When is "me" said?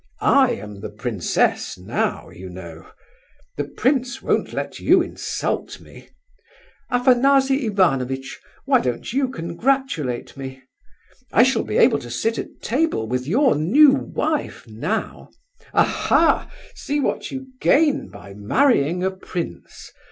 5.79-6.09, 10.35-10.63